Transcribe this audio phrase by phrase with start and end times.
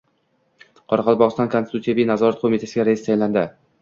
[0.93, 3.45] Qoraqalpog‘iston konstitutsiyaviy nazorat qo‘mitasiga rais saylandi